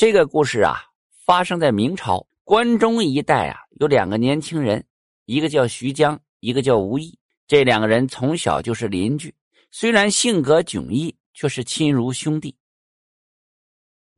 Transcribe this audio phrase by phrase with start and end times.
[0.00, 0.82] 这个故事啊，
[1.26, 4.82] 发生在明朝关中一带啊，有两个年轻人，
[5.26, 7.18] 一个叫徐江，一个叫吴毅。
[7.46, 9.34] 这两个人从小就是邻居，
[9.70, 12.56] 虽然性格迥异，却是亲如兄弟。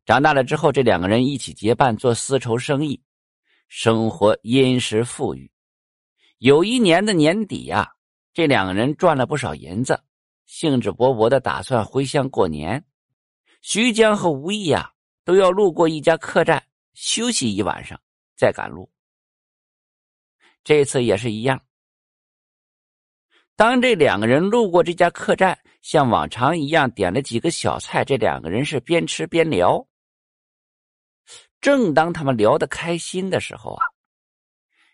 [0.07, 3.03] 长大了之后，这两个人一起结伴做丝绸生意，
[3.67, 5.51] 生活殷实富裕。
[6.39, 7.91] 有一年的年底呀，
[8.33, 10.01] 这两个人赚了不少银子，
[10.47, 12.85] 兴致勃勃的打算回乡过年。
[13.63, 14.92] 徐江和吴毅呀，
[15.25, 16.63] 都要路过一家客栈
[16.95, 18.01] 休息一晚上，
[18.37, 18.91] 再赶路。
[20.65, 21.65] 这次也是一样。
[23.55, 28.05] 当这两个人路过这家客栈，像往常一样点了几个小菜。
[28.05, 29.87] 这两个人是边吃边聊。
[31.61, 33.85] 正当他们聊得开心的时候啊，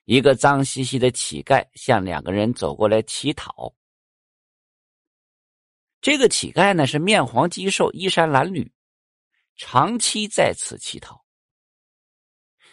[0.05, 3.75] 一个脏兮兮的乞丐向两个人走过来乞讨。
[6.01, 8.71] 这个乞丐呢是面黄肌瘦、衣衫褴褛，
[9.59, 11.23] 长期在此乞讨。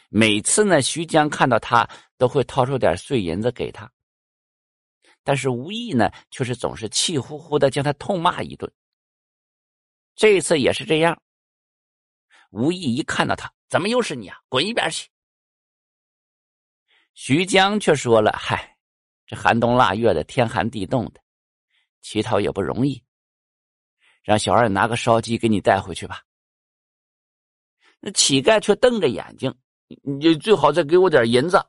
[0.08, 3.92] 每次呢，徐江看到他都会掏出点碎银子给他。
[5.24, 8.72] 但是吴意呢，却是总是气呼呼的将他痛骂一顿。
[10.16, 11.20] 这一次也是这样。
[12.52, 14.38] 吴意一看到他，怎么又是你啊？
[14.48, 15.10] 滚一边去！
[17.16, 18.78] 徐江却说了：“嗨，
[19.26, 21.20] 这寒冬腊月的，天寒地冻的，
[22.02, 23.04] 乞讨也不容易。
[24.22, 26.22] 让小二拿个烧鸡给你带回去吧。”
[28.00, 29.54] 那乞丐却瞪着眼睛
[30.04, 31.64] ：“你最好再给我点银子。”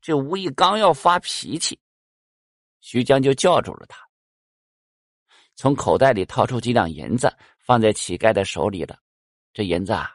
[0.00, 1.78] 这吴毅刚要发脾气，
[2.80, 4.08] 徐江就叫住了他，
[5.54, 8.98] 从口袋里掏出几两银子，放在乞丐的手里了。
[9.52, 10.10] 这银子啊，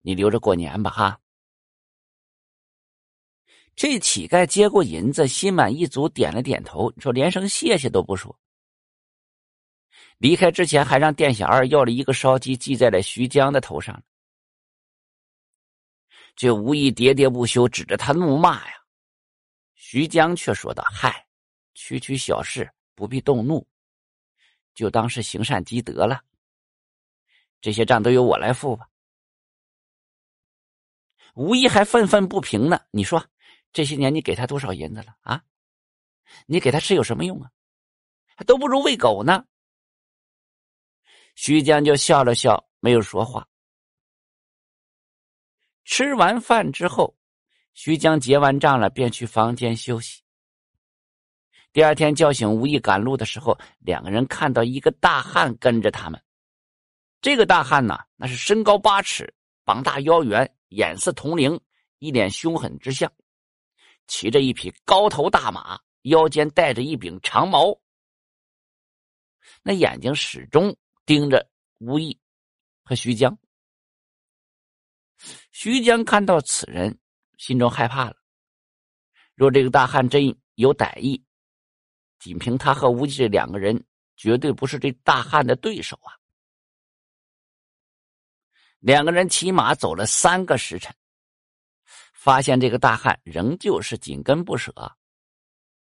[0.00, 1.20] 你留着过年吧，哈。
[3.74, 8.36] 这乞丐接过银子，心满意足，点了点头，说连声谢谢都不说。
[10.22, 14.00] 离开之前，还让店小二要了一个烧鸡，系在了徐江的头上。
[16.36, 18.74] 这吴毅喋喋不休，指着他怒骂呀。
[19.74, 21.26] 徐江却说道：“嗨，
[21.74, 23.66] 区区小事，不必动怒，
[24.76, 26.22] 就当是行善积德了。
[27.60, 28.86] 这些账都由我来付吧。”
[31.34, 32.80] 吴一还愤愤不平呢。
[32.92, 33.26] 你说
[33.72, 35.42] 这些年你给他多少银子了啊？
[36.46, 37.50] 你给他吃有什么用啊？
[38.46, 39.44] 都不如喂狗呢。
[41.34, 43.48] 徐江就笑了笑，没有说话。
[45.84, 47.16] 吃完饭之后。
[47.74, 50.20] 徐江结完账了，便去房间休息。
[51.72, 56.22] 第二天叫醒吴毅赶路的时候，两个人看到一个大汉跟着他们。
[57.22, 59.32] 这个大汉呢，那是身高八尺，
[59.64, 61.58] 膀大腰圆，眼似铜铃，
[61.98, 63.10] 一脸凶狠之相，
[64.06, 67.80] 骑着一匹高头大马，腰间带着一柄长矛，
[69.62, 72.18] 那眼睛始终盯着吴毅
[72.82, 73.38] 和徐江。
[75.50, 76.98] 徐江看到此人。
[77.38, 78.16] 心中害怕了。
[79.34, 80.22] 若这个大汉真
[80.54, 81.24] 有歹意，
[82.20, 83.84] 仅凭他和吴忌这两个人，
[84.16, 86.14] 绝对不是这大汉的对手啊！
[88.78, 90.94] 两个人骑马走了三个时辰，
[92.14, 94.72] 发现这个大汉仍旧是紧跟不舍。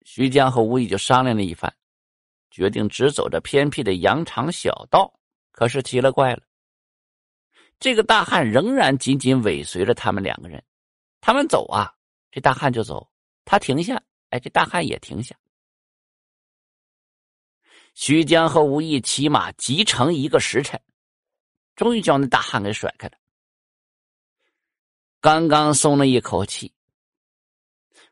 [0.03, 1.71] 徐江和吴毅就商量了一番，
[2.55, 5.13] 决定只走这偏僻的羊肠小道。
[5.51, 6.41] 可是奇了怪了，
[7.81, 10.63] 这个大汉仍然紧紧尾随着他们两个人。
[11.19, 11.93] 他们走啊，
[12.31, 13.11] 这大汉就走；
[13.43, 15.35] 他停下，哎，这大汉也停下。
[17.93, 20.81] 徐江和吴毅骑马急成一个时辰，
[21.75, 23.17] 终于将那大汉给甩开了。
[25.19, 26.73] 刚刚松了一口气，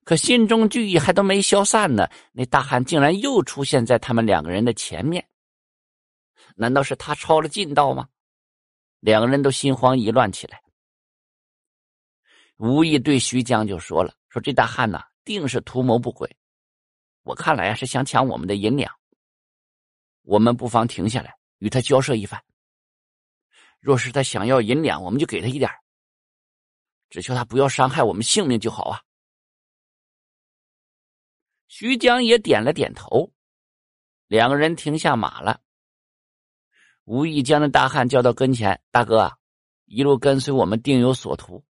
[0.03, 5.25] 可心中惧意还都没消散呢，那大汉竟然又出现在他们两个人的前面。
[6.55, 8.09] 难道是他抄了近道吗？
[8.99, 10.61] 两个人都心慌意乱起来。
[12.57, 16.29] 吴意对徐江就说了：“说这大汉呐，定是图谋不轨。
[17.23, 18.93] 我看来啊，是想抢我们的银两。
[20.21, 22.41] 我们不妨停下来与他交涉一番。
[23.79, 25.69] 若是他想要银两，我们就给他一点
[27.09, 29.01] 只求他不要伤害我们性命就好啊。”
[31.75, 33.33] 徐江也点了点头，
[34.27, 35.59] 两个人停下马了。
[37.03, 39.39] 吴意将那大汉叫到跟前：“大哥，
[39.85, 41.65] 一路跟随我们，定有所图。”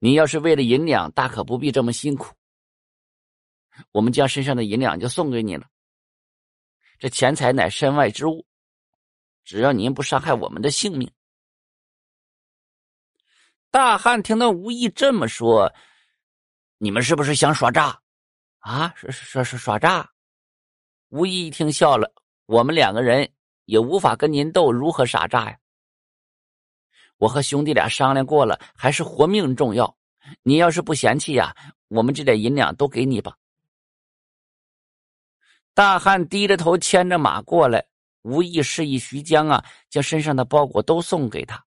[0.00, 2.34] 你要是为了银两，大可不必这么辛苦。
[3.90, 5.68] 我们将身上的银两就送给你了。
[6.98, 8.46] 这钱财乃身外之物，
[9.44, 11.12] 只要您不伤害我们的性命。
[13.70, 15.74] 大汉听到吴意这么说，
[16.78, 18.01] 你们是不是想耍诈？
[18.62, 20.08] 啊，耍耍耍耍诈？
[21.08, 22.14] 吴毅一听笑了，
[22.46, 23.28] 我们两个人
[23.64, 25.58] 也无法跟您斗，如何耍诈呀？
[27.16, 29.96] 我和兄弟俩商量过了，还是活命重要。
[30.42, 31.54] 你要是不嫌弃呀，
[31.88, 33.36] 我们这点银两都给你吧。
[35.74, 37.84] 大汉低着头牵着马过来，
[38.22, 41.66] 无意示意徐江啊，将身上的包裹都送给他。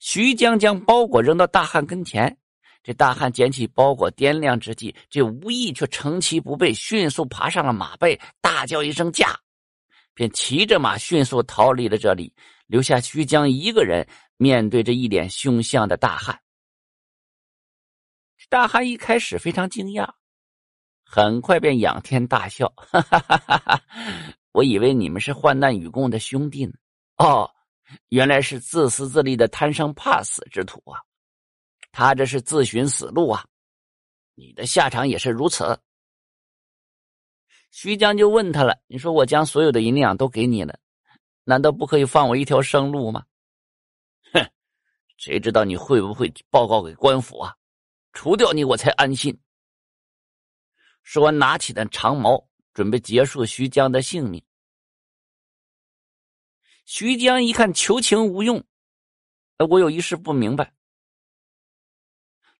[0.00, 2.36] 徐江将包裹扔到大汉跟前，
[2.82, 9.38] 这大汉捡起包裹，掂量之际，这无意却乘其不备，迅速爬上了马背，大叫一声“驾”，
[10.14, 12.34] 便骑着马迅速逃离了这里，
[12.66, 16.40] 留下徐江一个人面对着一脸凶相的大汉。
[18.48, 20.08] 大汉一开始非常惊讶，
[21.04, 23.82] 很快便仰天大笑：“哈哈哈哈哈！
[24.52, 26.72] 我以为你们是患难与共的兄弟呢。
[27.16, 27.50] 哦。”
[28.10, 31.02] 原来是自私自利的贪生怕死之徒啊！
[31.92, 33.44] 他这是自寻死路啊！
[34.34, 35.78] 你的下场也是如此。
[37.70, 40.78] 徐江就问他了：“你说我将所有的银两都给你了，
[41.44, 43.24] 难道不可以放我一条生路吗？”
[44.32, 44.50] 哼！
[45.18, 47.54] 谁知道你会不会报告给官府啊？
[48.12, 49.38] 除掉你，我才安心。
[51.02, 54.42] 说完，拿起那长矛，准备结束徐江的性命。
[56.84, 58.64] 徐江一看求情无用，
[59.58, 60.74] 我有一事不明白，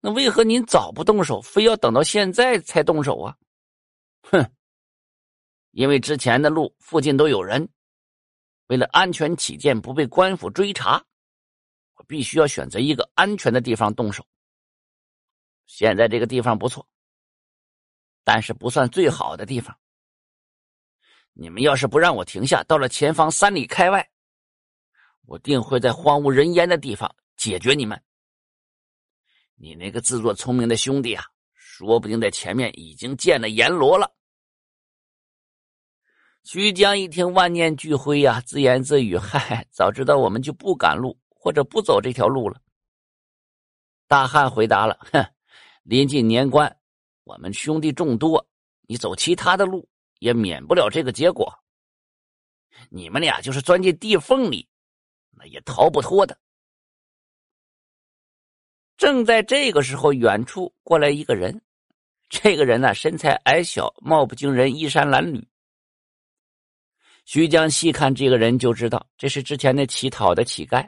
[0.01, 3.37] 那为何您早不动手，非要等到现在才动手啊？
[4.23, 4.51] 哼，
[5.73, 7.69] 因为之前的路附近都有人，
[8.69, 11.05] 为了安全起见，不被官府追查，
[11.97, 14.27] 我必须要选择一个安全的地方动手。
[15.67, 16.87] 现在这个地方不错，
[18.25, 19.79] 但是不算最好的地方。
[21.33, 24.11] 你们要是不让我停下，到了前方三里开外。
[25.27, 28.03] 我定会在荒无人烟的地方解决你们。
[29.63, 31.23] 你那个自作聪明的兄弟啊，
[31.53, 34.11] 说不定在前面已经见了阎罗了。
[36.45, 42.59] 徐江一听，万念俱灰呀，自言自语：“嗨，早知道我们就不赶路，或者不走这条路了。”
[44.09, 45.23] 大汉回答了：“哼，
[45.83, 46.75] 临近年关，
[47.25, 48.49] 我们兄弟众多，
[48.89, 49.87] 你走其他的路
[50.21, 51.55] 也免不了这个结果。
[52.89, 54.67] 你们俩就是钻进地缝里。”
[55.37, 56.39] 那也逃不脱的。
[59.01, 61.63] 正在这个时候，远处过来一个人。
[62.29, 65.43] 这个人呢，身材矮小，貌不惊人，衣衫褴褛。
[67.25, 70.87] 徐江细看这个人，就知道这是之前那乞讨的乞丐。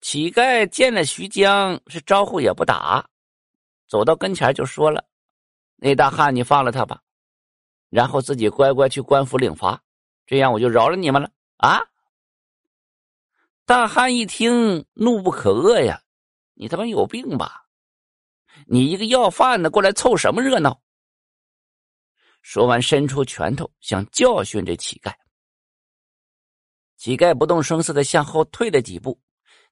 [0.00, 3.06] 乞丐见了徐江，是招呼也不打，
[3.86, 5.04] 走到跟前就说了
[5.76, 7.02] ：“那大汉，你放了他吧，
[7.90, 9.78] 然后自己乖乖去官府领罚，
[10.26, 11.30] 这样我就饶了你们了。”
[11.60, 11.82] 啊！
[13.66, 16.00] 大汉一听，怒不可遏呀！
[16.54, 17.66] 你他妈有病吧？
[18.66, 20.80] 你一个要饭的过来凑什么热闹？
[22.42, 25.12] 说完，伸出拳头想教训这乞丐。
[26.96, 29.20] 乞丐不动声色的向后退了几步，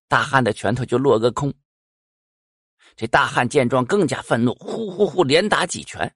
[0.09, 1.55] 大汉的拳头就落个空。
[2.97, 6.15] 这大汉见状更加愤怒，呼呼呼连打几拳，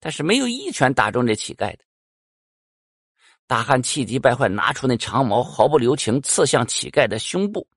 [0.00, 1.84] 但是没有一拳打中这乞丐的。
[3.46, 7.68] 大汉气急败坏，拿出那长矛，毫不留情刺向乞丐的胸部。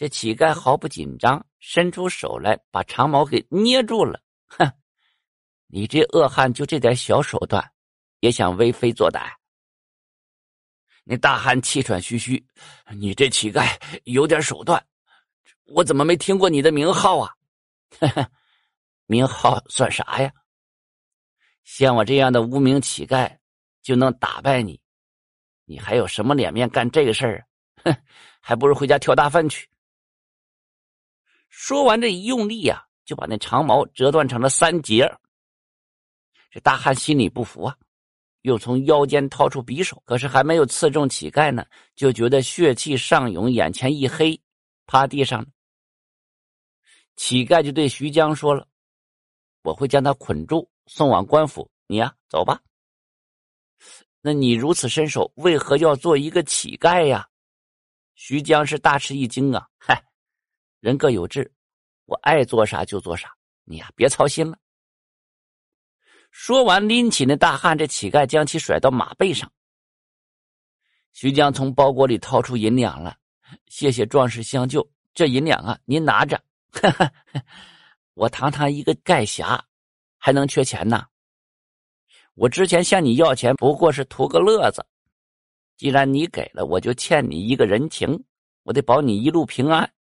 [0.00, 4.18] 这乞丐毫不紧张，伸出手来把长矛给捏住了。
[4.46, 4.66] 哼，
[5.66, 7.70] 你这恶汉就这点小手段，
[8.20, 9.30] 也想为非作歹？
[11.04, 12.42] 那大汉气喘吁吁
[12.96, 14.82] ：“你这乞丐有点手段，
[15.66, 17.34] 我怎么没听过你的名号啊？”
[19.04, 20.32] 名号算啥呀？
[21.64, 23.36] 像我这样的无名乞丐。
[23.82, 24.80] 就能打败你，
[25.66, 27.46] 你还有什么脸面干这个事儿？
[27.84, 27.94] 哼，
[28.40, 29.69] 还不如回家挑大粪去。
[31.50, 35.12] 说完这一用力呀，就把那长矛折断成了三截。
[36.50, 37.76] 这大汉心里不服啊，
[38.42, 44.40] 又从腰间掏出匕首，可是还没有刺中乞丐呢，就觉得血气上涌，眼前一黑，
[44.86, 45.46] 趴地上。
[47.16, 48.66] 乞丐就对徐江说了
[49.62, 51.70] ：“我会将他捆住，送往官府。
[51.86, 52.60] 你呀，走吧。”
[54.22, 57.28] 那你如此身手，为何要做一个乞丐呀？
[58.14, 59.66] 徐江是大吃一惊啊！
[59.78, 60.02] 嗨，
[60.80, 61.52] 人各有志，
[62.06, 63.30] 我爱做啥就做啥，
[63.64, 64.58] 你呀别操心了。
[66.30, 69.50] 说完，拎起那大汉，这乞丐将其甩到马背上。
[71.12, 73.16] 徐江从包裹里掏出银两了，
[73.66, 76.42] 谢谢壮士相救，这银两啊，您拿着。
[78.14, 79.62] 我堂堂一个盖侠，
[80.16, 81.04] 还能缺钱呢？
[82.34, 84.86] 我之前向你要钱不过是图个乐子，
[85.76, 88.24] 既然你给了，我就欠你一个人情，
[88.62, 89.92] 我得保你一路平安，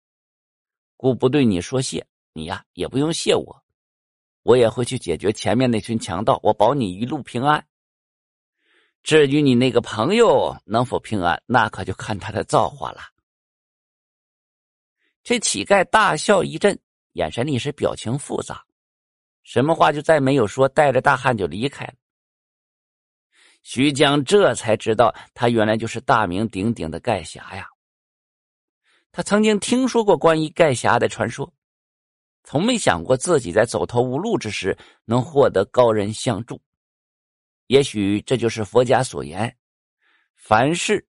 [1.01, 2.05] 故不对你说谢。
[2.33, 3.63] 你呀也不用谢我，
[4.43, 7.65] 我也会去解决前面那群强盗，我保你一路平安。
[9.01, 12.99] 至于你那个朋友能否平安，那可就看他的造化了。
[15.23, 16.77] 这乞丐大笑一阵，
[17.13, 18.65] 眼神里是表情复杂，
[19.43, 21.93] 什么话就再没有说，带着大汉就离开了。
[23.63, 27.69] 徐江这才知道，他原来就是大名鼎鼎的盖侠呀。
[29.19, 31.53] 他曾经听说过关于盖侠的传说，
[32.45, 36.61] 从没想过自己在走投无路之时能获得高人相助。
[37.67, 39.57] 也许这就是佛家所言：
[40.37, 41.05] 凡事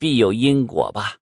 [0.00, 1.17] 必有因果吧。